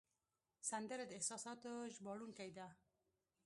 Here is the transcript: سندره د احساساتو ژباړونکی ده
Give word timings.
سندره 0.69 1.03
د 1.07 1.11
احساساتو 1.17 1.71
ژباړونکی 1.95 2.49
ده 2.57 2.67